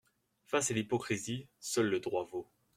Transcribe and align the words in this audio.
Face 0.45 0.71
à 0.71 0.73
l’hypocrisie, 0.73 1.45
seul 1.59 1.85
le 1.85 1.99
droit 1.99 2.23
vaut. 2.23 2.47